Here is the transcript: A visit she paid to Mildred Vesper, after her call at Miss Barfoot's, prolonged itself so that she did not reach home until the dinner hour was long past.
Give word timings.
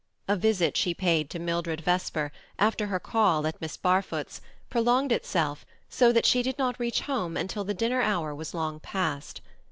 A 0.27 0.35
visit 0.35 0.75
she 0.75 0.95
paid 0.95 1.29
to 1.29 1.37
Mildred 1.37 1.81
Vesper, 1.81 2.31
after 2.57 2.87
her 2.87 2.99
call 2.99 3.45
at 3.45 3.61
Miss 3.61 3.77
Barfoot's, 3.77 4.41
prolonged 4.67 5.11
itself 5.11 5.63
so 5.89 6.11
that 6.11 6.25
she 6.25 6.41
did 6.41 6.57
not 6.57 6.79
reach 6.79 7.01
home 7.01 7.37
until 7.37 7.63
the 7.63 7.75
dinner 7.75 8.01
hour 8.01 8.33
was 8.33 8.55
long 8.55 8.79
past. 8.79 9.41